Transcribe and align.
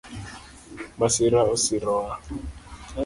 Masira 0.99 1.39
osirowa 1.53 2.13